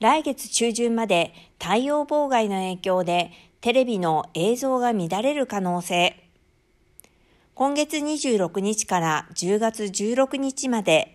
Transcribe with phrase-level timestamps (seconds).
[0.00, 6.14] 来月中旬まで太陽妨害の影響でテレビの映像が乱れる可能性。
[7.54, 11.12] 今月26日から10月16日まで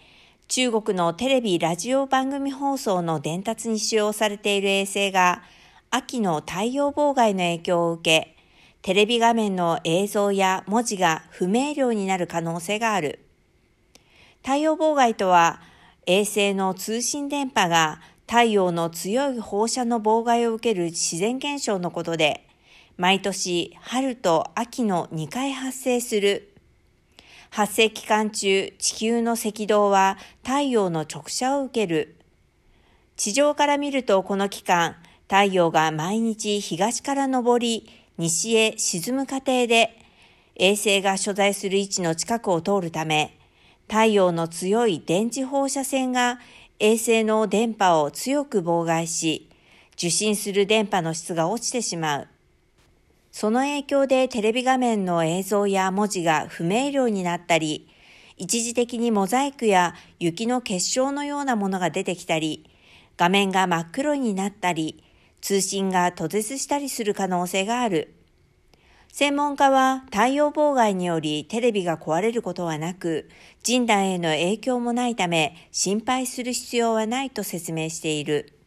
[0.50, 5.44] 中国のテレビラジオ番組放送の伝達に使用されている衛星が
[5.90, 8.36] 秋の太陽妨害の影響を受け、
[8.82, 13.20] テレビ画面の映像や文字が不明瞭になる可能性がある。
[14.42, 15.62] 太陽妨害とは、
[16.06, 22.48] 衛星の通信電波が太陽の強い放射の妨害を受ける自然現象のことで、
[22.98, 26.54] 毎年春と秋の2回発生する。
[27.50, 32.16] 発生期間中、地球の赤道は太陽の直射を受ける。
[33.16, 40.00] 地上から見るとこの期間、太陽が毎日東から昇り、西へ沈む過程で、
[40.56, 43.38] 衛星が所在する位置の近くを通るため、
[43.88, 46.40] 太陽の強い電磁放射線が
[46.80, 49.50] 衛星の電波を強く妨害し、
[49.94, 52.28] 受信する電波の質が落ちてしまう。
[53.32, 57.88] その影響でテレビ画面の映像や文字が不明瞭になったり、
[58.38, 62.66] 一時的にモザイクや雪の結晶のようなものが出てきたり、
[63.18, 65.04] 画面が真っ黒になったり、
[65.42, 68.14] 通信が途絶したりする可能性がある。
[69.14, 73.30] 専門家は太陽妨害によりテレビが壊れることはなく、
[73.62, 78.58] 人体への影響もないため心配する必要はないと説明している。